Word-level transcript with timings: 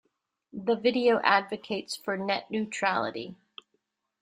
The 0.51 0.73
video 0.75 1.21
advocates 1.23 1.95
for 1.95 2.17
net 2.17 2.49
neutrality. 2.49 3.35